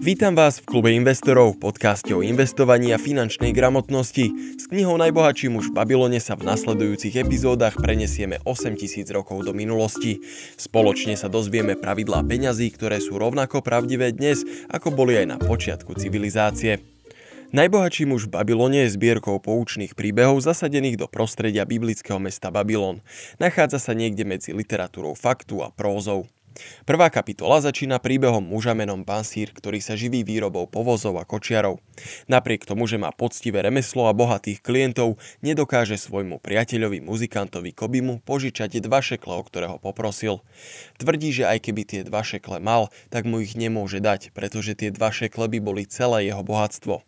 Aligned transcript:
Vítam 0.00 0.32
vás 0.32 0.64
v 0.64 0.64
klube 0.64 0.96
investorov, 0.96 1.60
podcaste 1.60 2.16
o 2.16 2.24
investovaní 2.24 2.88
a 2.88 2.96
finančnej 2.96 3.52
gramotnosti. 3.52 4.32
S 4.56 4.64
knihou 4.64 4.96
Najbohatší 4.96 5.52
muž 5.52 5.68
v 5.68 5.76
Babylone 5.76 6.16
sa 6.24 6.40
v 6.40 6.48
nasledujúcich 6.48 7.20
epizódach 7.20 7.76
prenesieme 7.76 8.40
8000 8.48 9.04
rokov 9.12 9.44
do 9.44 9.52
minulosti. 9.52 10.24
Spoločne 10.56 11.20
sa 11.20 11.28
dozvieme 11.28 11.76
pravidlá 11.76 12.24
peňazí, 12.24 12.72
ktoré 12.72 12.96
sú 12.96 13.20
rovnako 13.20 13.60
pravdivé 13.60 14.16
dnes, 14.16 14.40
ako 14.72 14.88
boli 14.88 15.20
aj 15.20 15.26
na 15.26 15.36
počiatku 15.36 15.92
civilizácie. 15.92 16.80
Najbohatší 17.52 18.08
muž 18.08 18.24
v 18.24 18.40
Babylone 18.40 18.88
je 18.88 18.96
zbierkou 18.96 19.36
poučných 19.36 19.92
príbehov 19.92 20.40
zasadených 20.40 20.96
do 20.96 21.12
prostredia 21.12 21.68
biblického 21.68 22.16
mesta 22.16 22.48
Babylon. 22.48 23.04
Nachádza 23.36 23.76
sa 23.76 23.92
niekde 23.92 24.24
medzi 24.24 24.56
literatúrou 24.56 25.12
faktu 25.12 25.60
a 25.60 25.68
prózou. 25.68 26.24
Prvá 26.82 27.06
kapitola 27.08 27.62
začína 27.62 28.02
príbehom 28.02 28.42
muža 28.42 28.74
menom 28.74 29.06
Bansír, 29.06 29.54
ktorý 29.54 29.78
sa 29.78 29.94
živí 29.94 30.26
výrobou 30.26 30.66
povozov 30.66 31.20
a 31.20 31.24
kočiarov. 31.24 31.78
Napriek 32.26 32.66
tomu, 32.66 32.90
že 32.90 32.98
má 32.98 33.14
poctivé 33.14 33.62
remeslo 33.62 34.10
a 34.10 34.16
bohatých 34.16 34.58
klientov, 34.64 35.20
nedokáže 35.44 35.94
svojmu 35.94 36.42
priateľovi 36.42 37.04
muzikantovi 37.04 37.70
Kobimu 37.70 38.24
požičať 38.24 38.82
dva 38.82 38.98
šekle, 39.04 39.38
o 39.38 39.42
ktorého 39.44 39.76
poprosil. 39.78 40.42
Tvrdí, 40.98 41.30
že 41.30 41.44
aj 41.46 41.58
keby 41.70 41.82
tie 41.86 42.00
dva 42.02 42.26
šekle 42.26 42.58
mal, 42.58 42.90
tak 43.12 43.28
mu 43.28 43.38
ich 43.38 43.54
nemôže 43.54 44.02
dať, 44.02 44.34
pretože 44.34 44.74
tie 44.74 44.90
dva 44.90 45.14
šekle 45.14 45.46
by 45.46 45.58
boli 45.62 45.86
celé 45.86 46.28
jeho 46.28 46.42
bohatstvo. 46.42 47.04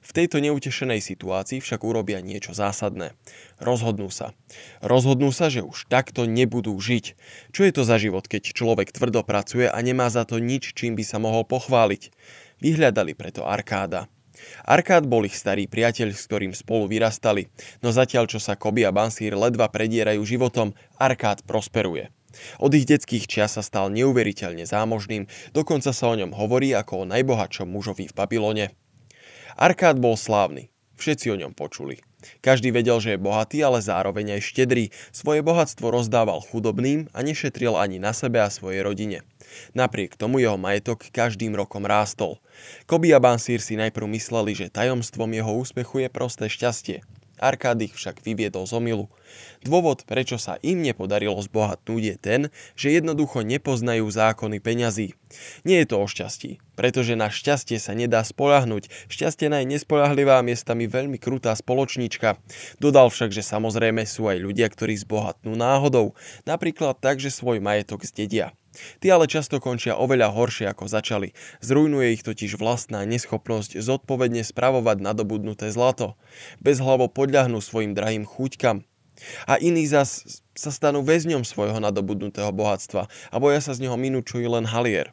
V 0.00 0.10
tejto 0.16 0.40
neutešenej 0.40 1.04
situácii 1.04 1.60
však 1.60 1.84
urobia 1.84 2.24
niečo 2.24 2.56
zásadné. 2.56 3.12
Rozhodnú 3.60 4.08
sa. 4.08 4.32
Rozhodnú 4.80 5.28
sa, 5.28 5.52
že 5.52 5.60
už 5.60 5.88
takto 5.92 6.24
nebudú 6.24 6.72
žiť. 6.76 7.16
Čo 7.52 7.60
je 7.68 7.72
to 7.72 7.82
za 7.84 8.00
život, 8.00 8.24
keď 8.24 8.56
človek 8.56 8.90
tvrdo 8.90 9.20
pracuje 9.22 9.68
a 9.68 9.78
nemá 9.84 10.08
za 10.08 10.24
to 10.24 10.40
nič, 10.40 10.72
čím 10.72 10.96
by 10.96 11.04
sa 11.04 11.20
mohol 11.20 11.44
pochváliť? 11.44 12.12
Vyhľadali 12.64 13.12
preto 13.12 13.44
Arkáda. 13.44 14.08
Arkád 14.64 15.10
bol 15.10 15.26
ich 15.26 15.34
starý 15.34 15.66
priateľ, 15.66 16.14
s 16.14 16.26
ktorým 16.30 16.54
spolu 16.54 16.86
vyrastali, 16.86 17.50
no 17.82 17.90
zatiaľ 17.90 18.30
čo 18.30 18.38
sa 18.38 18.54
Koby 18.54 18.86
a 18.86 18.94
Bansír 18.94 19.34
ledva 19.34 19.66
predierajú 19.66 20.22
životom, 20.22 20.78
Arkád 20.94 21.42
prosperuje. 21.42 22.14
Od 22.62 22.70
ich 22.76 22.86
detských 22.86 23.26
čias 23.26 23.56
sa 23.58 23.64
stal 23.64 23.90
neuveriteľne 23.90 24.62
zámožným, 24.62 25.26
dokonca 25.56 25.90
sa 25.90 26.06
o 26.12 26.14
ňom 26.14 26.36
hovorí 26.36 26.70
ako 26.76 27.02
o 27.02 27.08
najbohatšom 27.08 27.66
mužovi 27.66 28.06
v 28.06 28.14
Babylone. 28.14 28.66
Arkád 29.58 29.98
bol 29.98 30.14
slávny. 30.14 30.70
Všetci 31.02 31.34
o 31.34 31.36
ňom 31.38 31.50
počuli. 31.50 31.98
Každý 32.46 32.70
vedel, 32.70 33.02
že 33.02 33.14
je 33.14 33.18
bohatý, 33.18 33.58
ale 33.58 33.82
zároveň 33.82 34.38
aj 34.38 34.46
štedrý. 34.46 34.94
Svoje 35.10 35.42
bohatstvo 35.42 35.90
rozdával 35.90 36.38
chudobným 36.46 37.10
a 37.10 37.26
nešetril 37.26 37.74
ani 37.74 37.98
na 37.98 38.14
sebe 38.14 38.38
a 38.38 38.54
svojej 38.54 38.86
rodine. 38.86 39.26
Napriek 39.74 40.14
tomu 40.14 40.38
jeho 40.38 40.54
majetok 40.54 41.10
každým 41.10 41.58
rokom 41.58 41.82
rástol. 41.82 42.38
Koby 42.86 43.10
a 43.10 43.18
Bansír 43.18 43.58
si 43.58 43.74
najprv 43.74 44.06
mysleli, 44.14 44.54
že 44.54 44.70
tajomstvom 44.70 45.34
jeho 45.34 45.50
úspechu 45.58 46.06
je 46.06 46.08
prosté 46.10 46.46
šťastie. 46.46 47.02
Arkád 47.38 47.78
ich 47.86 47.94
však 47.94 48.20
vyviedol 48.26 48.66
z 48.66 48.76
omilu. 48.76 49.06
Dôvod, 49.62 50.06
prečo 50.06 50.38
sa 50.38 50.58
im 50.62 50.82
nepodarilo 50.82 51.38
zbohatnúť 51.38 52.02
je 52.02 52.16
ten, 52.18 52.40
že 52.74 52.94
jednoducho 52.94 53.46
nepoznajú 53.46 54.06
zákony 54.06 54.58
peňazí. 54.58 55.14
Nie 55.62 55.84
je 55.84 55.88
to 55.94 55.96
o 56.02 56.06
šťastí, 56.08 56.58
pretože 56.74 57.14
na 57.14 57.28
šťastie 57.28 57.76
sa 57.78 57.92
nedá 57.94 58.24
spolahnuť. 58.24 58.90
Šťastie 59.12 59.46
je 59.50 59.70
nespolahlivá 59.70 60.40
miestami 60.42 60.90
veľmi 60.90 61.20
krutá 61.20 61.54
spoločníčka. 61.54 62.40
Dodal 62.82 63.12
však, 63.12 63.30
že 63.30 63.46
samozrejme 63.46 64.02
sú 64.08 64.26
aj 64.26 64.42
ľudia, 64.42 64.66
ktorí 64.72 64.98
zbohatnú 64.98 65.54
náhodou, 65.54 66.18
napríklad 66.48 66.98
tak, 66.98 67.22
že 67.22 67.30
svoj 67.30 67.62
majetok 67.62 68.02
zdedia. 68.02 68.57
Tí 69.00 69.08
ale 69.08 69.26
často 69.26 69.58
končia 69.58 69.96
oveľa 69.96 70.30
horšie 70.30 70.68
ako 70.70 70.86
začali. 70.86 71.32
Zrujnuje 71.64 72.20
ich 72.20 72.22
totiž 72.22 72.60
vlastná 72.60 73.02
neschopnosť 73.08 73.80
zodpovedne 73.80 74.44
spravovať 74.44 75.02
nadobudnuté 75.02 75.72
zlato. 75.72 76.14
Bez 76.60 76.78
hlavo 76.78 77.08
podľahnú 77.08 77.58
svojim 77.58 77.96
drahým 77.96 78.28
chúťkam. 78.28 78.84
A 79.50 79.58
iní 79.58 79.82
zas 79.88 80.42
sa 80.54 80.70
stanú 80.70 81.02
väzňom 81.02 81.42
svojho 81.42 81.82
nadobudnutého 81.82 82.54
bohatstva 82.54 83.10
a 83.10 83.36
boja 83.42 83.58
sa 83.58 83.74
z 83.74 83.88
neho 83.88 83.98
minúčujú 83.98 84.46
len 84.46 84.62
halier. 84.62 85.10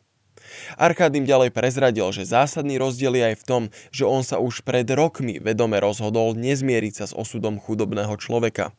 Arkád 0.78 1.18
im 1.18 1.26
ďalej 1.26 1.50
prezradil, 1.50 2.06
že 2.14 2.30
zásadný 2.30 2.78
rozdiel 2.78 3.18
je 3.18 3.34
aj 3.34 3.36
v 3.42 3.48
tom, 3.50 3.64
že 3.90 4.06
on 4.06 4.22
sa 4.22 4.38
už 4.38 4.62
pred 4.62 4.86
rokmi 4.86 5.42
vedome 5.42 5.82
rozhodol 5.82 6.38
nezmieriť 6.38 6.94
sa 6.94 7.06
s 7.10 7.18
osudom 7.18 7.58
chudobného 7.58 8.14
človeka. 8.22 8.70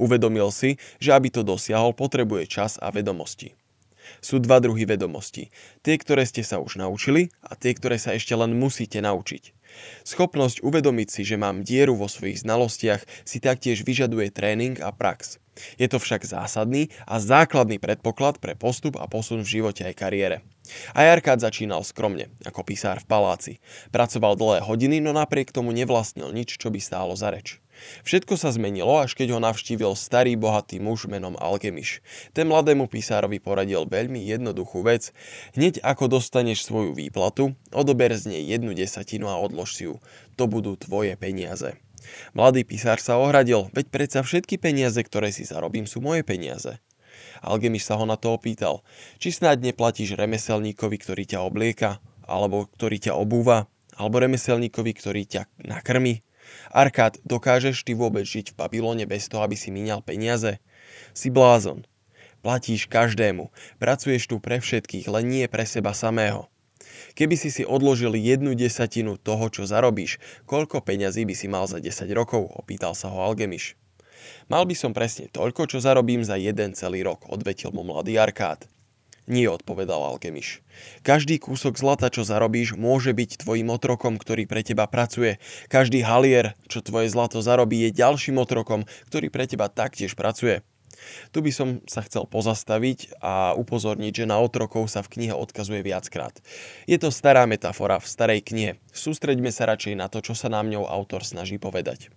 Uvedomil 0.00 0.48
si, 0.48 0.80
že 0.96 1.12
aby 1.12 1.28
to 1.28 1.44
dosiahol, 1.44 1.92
potrebuje 1.92 2.48
čas 2.48 2.80
a 2.80 2.88
vedomosti 2.88 3.59
sú 4.18 4.42
dva 4.42 4.58
druhy 4.58 4.82
vedomostí. 4.82 5.54
Tie, 5.86 5.94
ktoré 5.94 6.26
ste 6.26 6.42
sa 6.42 6.58
už 6.58 6.82
naučili 6.82 7.30
a 7.46 7.54
tie, 7.54 7.70
ktoré 7.70 7.96
sa 8.02 8.18
ešte 8.18 8.34
len 8.34 8.58
musíte 8.58 8.98
naučiť. 8.98 9.54
Schopnosť 10.02 10.66
uvedomiť 10.66 11.08
si, 11.08 11.22
že 11.22 11.38
mám 11.38 11.62
dieru 11.62 11.94
vo 11.94 12.10
svojich 12.10 12.42
znalostiach, 12.42 13.06
si 13.22 13.38
taktiež 13.38 13.86
vyžaduje 13.86 14.34
tréning 14.34 14.82
a 14.82 14.90
prax. 14.90 15.38
Je 15.80 15.86
to 15.88 15.98
však 15.98 16.26
zásadný 16.26 16.92
a 17.04 17.18
základný 17.18 17.80
predpoklad 17.80 18.38
pre 18.38 18.56
postup 18.56 19.00
a 19.00 19.08
posun 19.10 19.42
v 19.42 19.60
živote 19.60 19.86
aj 19.86 19.94
kariére. 19.96 20.36
Aj 20.94 21.06
Arkád 21.10 21.42
začínal 21.42 21.82
skromne, 21.82 22.30
ako 22.46 22.62
písár 22.62 23.02
v 23.02 23.08
paláci. 23.08 23.52
Pracoval 23.90 24.38
dlhé 24.38 24.60
hodiny, 24.62 25.02
no 25.02 25.10
napriek 25.10 25.50
tomu 25.50 25.74
nevlastnil 25.74 26.30
nič, 26.30 26.60
čo 26.60 26.70
by 26.70 26.78
stálo 26.78 27.18
za 27.18 27.34
reč. 27.34 27.58
Všetko 28.04 28.36
sa 28.36 28.52
zmenilo, 28.52 29.00
až 29.00 29.16
keď 29.16 29.36
ho 29.36 29.40
navštívil 29.40 29.96
starý 29.96 30.36
bohatý 30.36 30.78
muž 30.78 31.08
menom 31.08 31.34
Algemiš. 31.40 32.04
Ten 32.36 32.52
mladému 32.52 32.86
písárovi 32.92 33.40
poradil 33.40 33.88
veľmi 33.88 34.20
jednoduchú 34.20 34.84
vec. 34.84 35.16
Hneď 35.56 35.80
ako 35.80 36.20
dostaneš 36.20 36.68
svoju 36.68 36.92
výplatu, 36.92 37.56
odober 37.72 38.12
z 38.12 38.36
nej 38.36 38.42
jednu 38.44 38.76
desatinu 38.76 39.32
a 39.32 39.40
odlož 39.40 39.72
si 39.72 39.88
ju. 39.88 39.96
To 40.36 40.44
budú 40.44 40.76
tvoje 40.76 41.16
peniaze. 41.16 41.80
Mladý 42.32 42.62
písar 42.62 43.02
sa 43.02 43.18
ohradil, 43.18 43.68
veď 43.74 43.86
predsa 43.90 44.20
všetky 44.22 44.56
peniaze, 44.60 44.98
ktoré 45.02 45.34
si 45.34 45.46
zarobím, 45.46 45.84
sú 45.84 45.98
moje 45.98 46.22
peniaze. 46.22 46.78
Algemiš 47.40 47.88
sa 47.88 47.96
ho 47.96 48.04
na 48.04 48.20
to 48.20 48.36
opýtal, 48.36 48.84
či 49.16 49.32
snáď 49.32 49.72
neplatíš 49.72 50.14
remeselníkovi, 50.16 50.96
ktorý 51.00 51.24
ťa 51.24 51.40
oblieka, 51.44 51.98
alebo 52.24 52.68
ktorý 52.70 53.00
ťa 53.00 53.16
obúva, 53.16 53.66
alebo 53.96 54.20
remeselníkovi, 54.20 54.92
ktorý 54.96 55.22
ťa 55.26 55.42
nakrmi. 55.64 56.22
Arkád, 56.72 57.20
dokážeš 57.26 57.86
ty 57.86 57.92
vôbec 57.94 58.26
žiť 58.26 58.54
v 58.54 58.58
Babylone 58.58 59.04
bez 59.06 59.30
toho, 59.30 59.44
aby 59.44 59.54
si 59.54 59.70
míňal 59.70 60.02
peniaze? 60.02 60.58
Si 61.14 61.30
blázon. 61.30 61.86
Platíš 62.40 62.88
každému. 62.88 63.52
Pracuješ 63.76 64.24
tu 64.32 64.40
pre 64.40 64.58
všetkých, 64.58 65.06
len 65.12 65.28
nie 65.28 65.44
pre 65.46 65.68
seba 65.68 65.92
samého. 65.92 66.48
Keby 67.14 67.36
si 67.36 67.52
si 67.52 67.62
odložil 67.66 68.16
jednu 68.16 68.56
desatinu 68.56 69.20
toho, 69.20 69.52
čo 69.52 69.68
zarobíš, 69.68 70.16
koľko 70.48 70.80
peňazí 70.80 71.28
by 71.28 71.34
si 71.36 71.46
mal 71.46 71.68
za 71.68 71.82
10 71.82 72.08
rokov? 72.16 72.48
Opýtal 72.56 72.96
sa 72.96 73.12
ho 73.12 73.20
Algemiš. 73.24 73.76
Mal 74.50 74.66
by 74.66 74.74
som 74.74 74.92
presne 74.92 75.30
toľko, 75.30 75.70
čo 75.70 75.78
zarobím 75.78 76.26
za 76.26 76.36
jeden 76.36 76.74
celý 76.74 77.06
rok, 77.06 77.28
odvetil 77.30 77.70
mu 77.72 77.86
mladý 77.86 78.18
Arkád. 78.18 78.66
Nie, 79.30 79.46
odpovedal 79.46 80.02
Alkemiš. 80.10 80.58
Každý 81.06 81.38
kúsok 81.38 81.78
zlata, 81.78 82.10
čo 82.10 82.26
zarobíš, 82.26 82.74
môže 82.74 83.14
byť 83.14 83.46
tvojim 83.46 83.70
otrokom, 83.70 84.18
ktorý 84.18 84.50
pre 84.50 84.66
teba 84.66 84.90
pracuje. 84.90 85.38
Každý 85.70 86.02
halier, 86.02 86.58
čo 86.66 86.82
tvoje 86.82 87.06
zlato 87.14 87.38
zarobí, 87.38 87.78
je 87.86 87.94
ďalším 87.94 88.42
otrokom, 88.42 88.90
ktorý 89.06 89.30
pre 89.30 89.46
teba 89.46 89.70
taktiež 89.70 90.18
pracuje. 90.18 90.66
Tu 91.30 91.38
by 91.40 91.50
som 91.54 91.68
sa 91.88 92.02
chcel 92.04 92.26
pozastaviť 92.26 93.20
a 93.20 93.54
upozorniť, 93.56 94.24
že 94.24 94.30
na 94.30 94.40
otrokov 94.40 94.90
sa 94.90 95.00
v 95.00 95.18
knihe 95.18 95.34
odkazuje 95.34 95.80
viackrát. 95.84 96.34
Je 96.84 96.98
to 96.98 97.12
stará 97.14 97.46
metafora 97.46 98.00
v 98.00 98.10
starej 98.10 98.40
knihe. 98.44 98.72
Sústreďme 98.90 99.54
sa 99.54 99.68
radšej 99.70 99.94
na 99.96 100.06
to, 100.10 100.20
čo 100.20 100.34
sa 100.34 100.50
nám 100.50 100.68
ňou 100.68 100.84
autor 100.88 101.22
snaží 101.22 101.56
povedať. 101.60 102.12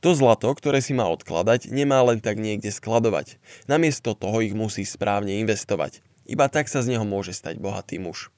To 0.00 0.14
zlato, 0.14 0.48
ktoré 0.54 0.78
si 0.80 0.94
má 0.94 1.10
odkladať, 1.10 1.68
nemá 1.74 2.00
len 2.06 2.22
tak 2.22 2.38
niekde 2.38 2.70
skladovať. 2.70 3.36
Namiesto 3.66 4.14
toho 4.14 4.40
ich 4.40 4.54
musí 4.54 4.86
správne 4.86 5.42
investovať. 5.42 6.00
Iba 6.30 6.46
tak 6.46 6.70
sa 6.70 6.78
z 6.80 6.94
neho 6.94 7.02
môže 7.02 7.34
stať 7.34 7.58
bohatý 7.58 7.98
muž. 7.98 8.30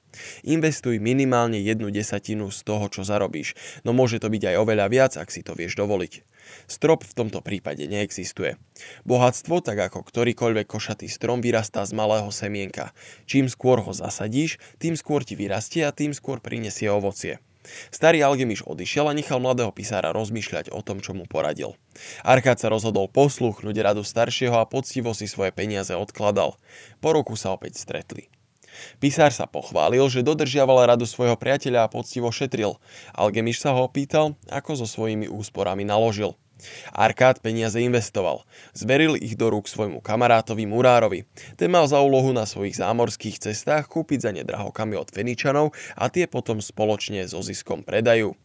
Investuj 0.45 0.97
minimálne 1.01 1.59
jednu 1.59 1.89
desatinu 1.89 2.49
z 2.53 2.59
toho, 2.65 2.85
čo 2.89 3.01
zarobíš, 3.01 3.57
no 3.83 3.91
môže 3.91 4.21
to 4.21 4.29
byť 4.29 4.53
aj 4.53 4.55
oveľa 4.61 4.85
viac, 4.89 5.13
ak 5.17 5.29
si 5.29 5.41
to 5.41 5.57
vieš 5.57 5.77
dovoliť. 5.79 6.23
Strop 6.67 7.07
v 7.07 7.15
tomto 7.15 7.39
prípade 7.39 7.87
neexistuje. 7.87 8.59
Bohatstvo, 9.07 9.63
tak 9.63 9.79
ako 9.79 10.03
ktorýkoľvek 10.03 10.67
košatý 10.67 11.07
strom, 11.07 11.39
vyrastá 11.39 11.87
z 11.87 11.95
malého 11.95 12.27
semienka. 12.29 12.91
Čím 13.23 13.47
skôr 13.47 13.79
ho 13.79 13.91
zasadíš, 13.95 14.59
tým 14.79 14.99
skôr 14.99 15.23
ti 15.23 15.39
vyrastie 15.39 15.87
a 15.87 15.95
tým 15.95 16.11
skôr 16.11 16.43
prinesie 16.43 16.91
ovocie. 16.91 17.39
Starý 17.95 18.19
Algemiš 18.19 18.67
odišiel 18.67 19.07
a 19.07 19.15
nechal 19.15 19.39
mladého 19.39 19.71
písára 19.71 20.11
rozmýšľať 20.11 20.75
o 20.75 20.83
tom, 20.83 20.99
čo 20.99 21.15
mu 21.15 21.23
poradil. 21.23 21.79
Arkád 22.27 22.59
sa 22.59 22.67
rozhodol 22.67 23.07
posluchnúť 23.07 23.75
radu 23.79 24.03
staršieho 24.03 24.59
a 24.59 24.67
poctivo 24.67 25.15
si 25.15 25.31
svoje 25.31 25.55
peniaze 25.55 25.95
odkladal. 25.95 26.59
Po 26.99 27.09
roku 27.15 27.39
sa 27.39 27.55
opäť 27.55 27.79
stretli. 27.79 28.27
Písár 28.97 29.33
sa 29.33 29.49
pochválil, 29.49 30.03
že 30.09 30.25
dodržiaval 30.25 30.89
radu 30.89 31.05
svojho 31.07 31.37
priateľa 31.37 31.85
a 31.85 31.91
poctivo 31.91 32.29
šetril. 32.29 32.77
Algemiš 33.13 33.63
sa 33.63 33.73
ho 33.75 33.85
opýtal, 33.85 34.37
ako 34.49 34.83
so 34.83 34.87
svojimi 34.87 35.29
úsporami 35.29 35.85
naložil. 35.87 36.37
Arkád 36.93 37.43
peniaze 37.43 37.81
investoval. 37.81 38.45
Zveril 38.71 39.19
ich 39.19 39.35
do 39.35 39.51
rúk 39.51 39.67
svojmu 39.67 39.99
kamarátovi 39.99 40.63
Murárovi. 40.63 41.27
Ten 41.59 41.73
mal 41.73 41.83
za 41.89 41.99
úlohu 41.99 42.31
na 42.31 42.47
svojich 42.47 42.79
zámorských 42.79 43.41
cestách 43.41 43.89
kúpiť 43.91 44.19
za 44.23 44.31
ne 44.31 44.47
drahokamy 44.47 44.95
od 44.95 45.11
Feničanov 45.11 45.75
a 45.99 46.07
tie 46.07 46.29
potom 46.29 46.63
spoločne 46.63 47.25
so 47.27 47.43
ziskom 47.43 47.83
predajú. 47.83 48.37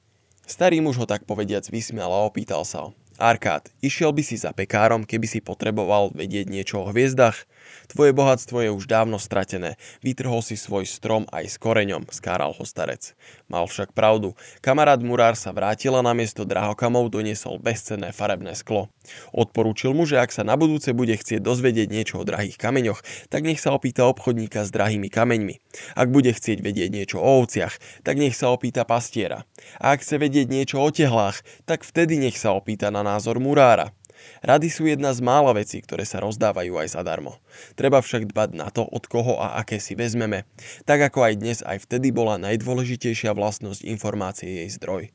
Starý 0.48 0.80
muž 0.80 0.96
ho 0.96 1.06
tak 1.06 1.28
povediac 1.28 1.68
vysmial 1.68 2.08
a 2.08 2.24
opýtal 2.24 2.64
sa 2.64 2.88
ho. 2.88 2.90
Arkád, 3.18 3.74
išiel 3.82 4.14
by 4.14 4.22
si 4.22 4.38
za 4.38 4.54
pekárom, 4.54 5.02
keby 5.02 5.26
si 5.26 5.42
potreboval 5.42 6.14
vedieť 6.14 6.46
niečo 6.48 6.86
o 6.86 6.88
hviezdach? 6.94 7.50
Tvoje 7.88 8.12
bohatstvo 8.12 8.60
je 8.64 8.70
už 8.72 8.84
dávno 8.84 9.16
stratené. 9.16 9.80
Vytrhol 10.04 10.44
si 10.44 10.60
svoj 10.60 10.84
strom 10.84 11.24
aj 11.32 11.48
s 11.48 11.56
koreňom, 11.56 12.04
skáral 12.12 12.52
ho 12.52 12.64
starec. 12.68 13.16
Mal 13.48 13.64
však 13.64 13.96
pravdu. 13.96 14.36
Kamarát 14.60 15.00
Murár 15.00 15.34
sa 15.34 15.56
vrátil 15.56 15.96
a 15.96 16.04
namiesto 16.04 16.44
drahokamov 16.44 17.08
doniesol 17.08 17.56
bezcenné 17.56 18.12
farebné 18.12 18.52
sklo. 18.52 18.92
Odporúčil 19.32 19.96
mu, 19.96 20.04
že 20.04 20.20
ak 20.20 20.30
sa 20.30 20.44
na 20.44 20.54
budúce 20.60 20.92
bude 20.92 21.16
chcieť 21.16 21.40
dozvedieť 21.40 21.88
niečo 21.88 22.20
o 22.20 22.28
drahých 22.28 22.60
kameňoch, 22.60 23.00
tak 23.32 23.48
nech 23.48 23.58
sa 23.58 23.72
opýta 23.72 24.04
obchodníka 24.04 24.62
s 24.62 24.70
drahými 24.70 25.08
kameňmi. 25.08 25.58
Ak 25.96 26.12
bude 26.12 26.30
chcieť 26.30 26.60
vedieť 26.60 26.92
niečo 26.92 27.18
o 27.18 27.40
ovciach, 27.42 28.04
tak 28.04 28.20
nech 28.20 28.36
sa 28.36 28.52
opýta 28.52 28.84
pastiera. 28.84 29.48
A 29.80 29.96
ak 29.96 30.04
chce 30.04 30.20
vedieť 30.20 30.46
niečo 30.52 30.78
o 30.78 30.88
tehlách, 30.92 31.40
tak 31.64 31.82
vtedy 31.82 32.20
nech 32.20 32.36
sa 32.36 32.54
opýta 32.54 32.92
na 32.92 33.00
názor 33.00 33.40
murára. 33.42 33.96
Rady 34.42 34.68
sú 34.70 34.86
jedna 34.86 35.10
z 35.14 35.20
mála 35.20 35.54
vecí, 35.54 35.82
ktoré 35.82 36.06
sa 36.06 36.22
rozdávajú 36.22 36.78
aj 36.78 36.94
zadarmo. 36.94 37.38
Treba 37.74 37.98
však 38.02 38.30
dbať 38.30 38.50
na 38.54 38.68
to, 38.70 38.86
od 38.86 39.04
koho 39.06 39.38
a 39.38 39.58
aké 39.58 39.82
si 39.82 39.98
vezmeme. 39.98 40.46
Tak 40.86 41.12
ako 41.12 41.26
aj 41.26 41.34
dnes, 41.40 41.58
aj 41.66 41.84
vtedy 41.86 42.14
bola 42.14 42.38
najdôležitejšia 42.38 43.34
vlastnosť 43.34 43.86
informácie 43.86 44.64
jej 44.64 44.70
zdroj. 44.74 45.10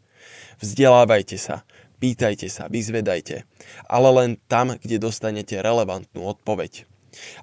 Vzdelávajte 0.63 1.35
sa, 1.35 1.67
pýtajte 2.00 2.47
sa, 2.47 2.71
vyzvedajte, 2.71 3.44
ale 3.88 4.09
len 4.11 4.31
tam, 4.47 4.75
kde 4.75 5.00
dostanete 5.00 5.59
relevantnú 5.59 6.23
odpoveď. 6.23 6.88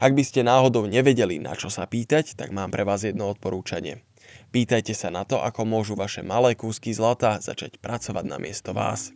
Ak 0.02 0.12
by 0.18 0.22
ste 0.26 0.42
náhodou 0.42 0.90
nevedeli, 0.90 1.38
na 1.38 1.54
čo 1.54 1.70
sa 1.70 1.86
pýtať, 1.86 2.34
tak 2.34 2.50
mám 2.50 2.74
pre 2.74 2.82
vás 2.82 3.06
jedno 3.06 3.30
odporúčanie. 3.30 4.02
Pýtajte 4.50 4.98
sa 4.98 5.14
na 5.14 5.22
to, 5.22 5.38
ako 5.38 5.62
môžu 5.62 5.94
vaše 5.94 6.26
malé 6.26 6.58
kúsky 6.58 6.90
zlata 6.90 7.38
začať 7.38 7.78
pracovať 7.78 8.24
na 8.26 8.38
miesto 8.42 8.74
vás. 8.74 9.14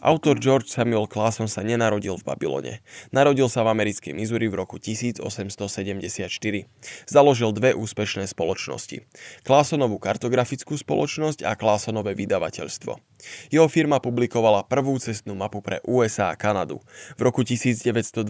Autor 0.00 0.40
George 0.40 0.72
Samuel 0.72 1.04
Clason 1.04 1.44
sa 1.44 1.60
nenarodil 1.60 2.16
v 2.16 2.24
Babylone. 2.24 2.74
Narodil 3.12 3.52
sa 3.52 3.60
v 3.68 3.76
americkej 3.76 4.16
Missouri 4.16 4.48
v 4.48 4.56
roku 4.56 4.80
1874. 4.80 5.52
Založil 7.04 7.52
dve 7.52 7.76
úspešné 7.76 8.24
spoločnosti. 8.24 9.04
Clasonovú 9.44 10.00
kartografickú 10.00 10.80
spoločnosť 10.80 11.44
a 11.44 11.52
Clasonové 11.52 12.16
vydavateľstvo. 12.16 12.96
Jeho 13.52 13.68
firma 13.68 14.00
publikovala 14.00 14.64
prvú 14.64 14.96
cestnú 14.96 15.36
mapu 15.36 15.60
pre 15.60 15.84
USA 15.84 16.32
a 16.32 16.38
Kanadu. 16.40 16.80
V 17.16 17.20
roku 17.20 17.44
1926 17.44 18.24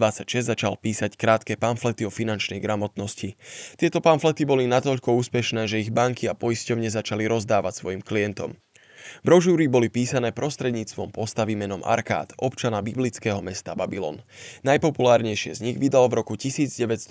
začal 0.51 0.75
písať 0.75 1.15
krátke 1.15 1.55
pamflety 1.55 2.03
o 2.03 2.11
finančnej 2.11 2.59
gramotnosti. 2.59 3.39
Tieto 3.79 4.03
pamflety 4.03 4.43
boli 4.43 4.67
natoľko 4.67 5.15
úspešné, 5.23 5.71
že 5.71 5.87
ich 5.87 5.95
banky 5.95 6.27
a 6.27 6.35
poisťovne 6.35 6.91
začali 6.91 7.31
rozdávať 7.31 7.79
svojim 7.79 8.03
klientom. 8.03 8.59
Brožúry 9.27 9.67
boli 9.67 9.93
písané 9.93 10.31
prostredníctvom 10.31 11.11
postavy 11.11 11.59
menom 11.59 11.83
Arkád, 11.83 12.33
občana 12.39 12.81
biblického 12.81 13.43
mesta 13.43 13.75
Babylon. 13.75 14.23
Najpopulárnejšie 14.63 15.59
z 15.59 15.61
nich 15.61 15.77
vydal 15.77 16.07
v 16.09 16.23
roku 16.23 16.39
1926 16.39 17.11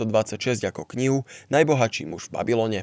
ako 0.63 0.87
knihu 0.95 1.27
Najbohatší 1.51 2.07
muž 2.07 2.31
v 2.31 2.39
Babylone. 2.39 2.81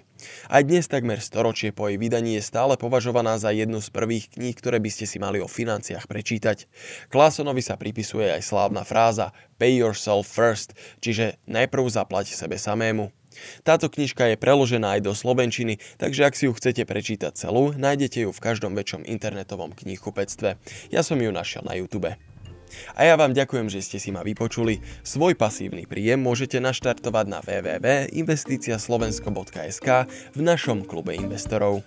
Aj 0.52 0.60
dnes 0.60 0.84
takmer 0.86 1.24
storočie 1.24 1.72
po 1.72 1.88
jej 1.88 1.96
vydaní 1.96 2.36
je 2.36 2.44
stále 2.44 2.76
považovaná 2.76 3.40
za 3.40 3.48
jednu 3.50 3.80
z 3.80 3.88
prvých 3.88 4.36
kníh, 4.36 4.52
ktoré 4.52 4.76
by 4.76 4.90
ste 4.92 5.08
si 5.08 5.16
mali 5.16 5.40
o 5.40 5.48
financiách 5.48 6.04
prečítať. 6.04 6.68
Klásonovi 7.08 7.64
sa 7.64 7.80
pripisuje 7.80 8.28
aj 8.28 8.44
slávna 8.44 8.84
fráza 8.84 9.32
Pay 9.56 9.80
yourself 9.80 10.28
first, 10.28 10.76
čiže 11.00 11.40
najprv 11.48 11.88
zaplať 11.88 12.36
sebe 12.36 12.60
samému. 12.60 13.15
Táto 13.62 13.90
knižka 13.90 14.26
je 14.32 14.40
preložená 14.40 14.90
aj 14.98 15.00
do 15.06 15.12
slovenčiny, 15.12 15.78
takže 15.96 16.24
ak 16.26 16.36
si 16.36 16.46
ju 16.48 16.52
chcete 16.54 16.84
prečítať 16.84 17.36
celú, 17.36 17.72
nájdete 17.76 18.20
ju 18.26 18.32
v 18.32 18.42
každom 18.42 18.74
väčšom 18.76 19.04
internetovom 19.06 19.72
knihkupectve. 19.72 20.56
Ja 20.92 21.02
som 21.02 21.20
ju 21.20 21.32
našiel 21.32 21.62
na 21.64 21.74
YouTube. 21.74 22.16
A 22.98 23.04
ja 23.06 23.16
vám 23.16 23.32
ďakujem, 23.32 23.70
že 23.70 23.82
ste 23.82 23.98
si 24.02 24.10
ma 24.10 24.22
vypočuli. 24.26 24.80
Svoj 25.06 25.34
pasívny 25.38 25.86
príjem 25.86 26.20
môžete 26.20 26.58
naštartovať 26.58 27.26
na 27.30 27.38
www.investiciaslovensko.sk 27.40 29.88
v 30.34 30.40
našom 30.42 30.84
klube 30.84 31.14
investorov. 31.14 31.86